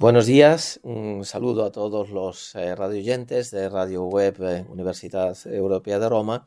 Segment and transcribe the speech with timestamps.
[0.00, 5.98] Buenos días, un saludo a todos los eh, radioyentes de Radio Web eh, Universidad Europea
[5.98, 6.46] de Roma.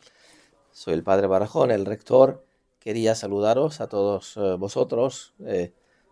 [0.72, 2.44] Soy el padre Barajón, el rector.
[2.80, 5.36] Quería saludaros a todos eh, vosotros,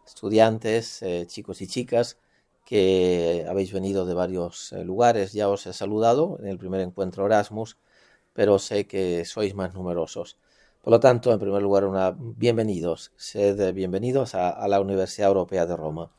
[0.05, 2.19] estudiantes, chicos y chicas,
[2.63, 5.33] que habéis venido de varios lugares.
[5.33, 7.75] Ya os he saludado en el primer encuentro Erasmus,
[8.33, 10.37] pero sé que sois más numerosos.
[10.83, 15.75] Por lo tanto, en primer lugar, una, bienvenidos, sed bienvenidos a la Universidad Europea de
[15.75, 16.11] Roma.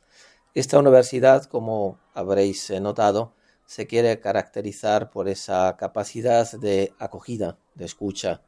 [0.55, 3.33] Esta universidad, como habréis eh, notado,
[3.65, 8.43] se quiere caracterizar por esa capacidad de acogida, de escucha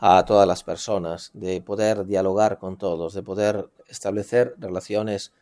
[0.00, 5.32] a todas las personas, de poder dialogar con todos, de poder establecer relaciones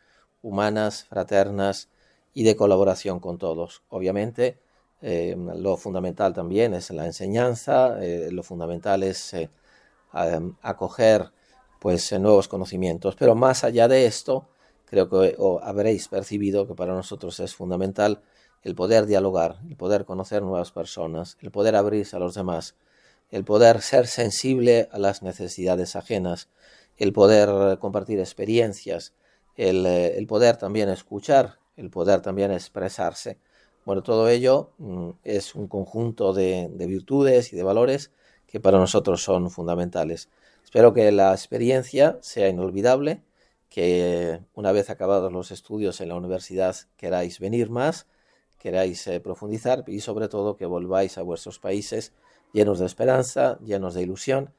[0.43, 1.89] humanas, fraternas
[2.35, 3.81] y de colaboración con todos.
[3.89, 4.59] Obviamente,
[5.01, 9.35] eh, lo fundamental también es la enseñanza, eh, lo fundamental es
[10.61, 11.31] acoger
[11.79, 14.47] pues nuevos conocimientos, pero más allá de esto,
[14.85, 18.21] creo que habréis percibido que para nosotros es fundamental
[18.63, 22.75] el poder dialogar, el poder conocer nuevas personas, el poder abrirse a los demás,
[23.29, 26.49] el poder ser sensible a las necesidades ajenas,
[26.97, 29.13] el poder compartir experiencias,
[29.55, 33.37] el, eh, poder también escuchar, el poder también expresarse.
[33.85, 38.11] Bueno, todo ello mm, es un conjunto de virtudes y de valores
[38.47, 40.29] que para nosotros son fundamentales.
[40.63, 43.21] Espero que la experiencia sea inolvidable
[43.69, 48.07] que una vez acabados los estudios en la universidad queráis venir más,
[48.57, 52.13] queráis eh, profundizar y sobre todo que volváis a vuestros países
[52.53, 54.53] llenos de esperanza, llenos de ilusión,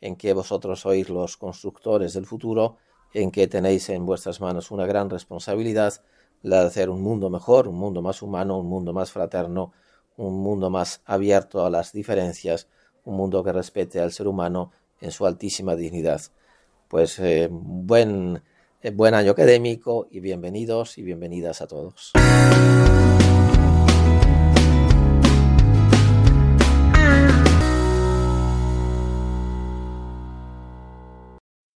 [0.00, 2.78] en que vosotros sois los constructores del futuro,
[3.12, 6.02] en que tenéis en vuestras manos una gran responsabilidad,
[6.42, 9.72] la de hacer un mundo mejor, un mundo más humano, un mundo más fraterno,
[10.16, 12.68] un mundo más abierto a las diferencias,
[13.04, 16.20] un mundo que respete al ser humano en su altísima dignidad.
[16.88, 18.42] Pues eh, buen
[18.90, 22.12] buen año académico y bienvenidos y bienvenidas a todos.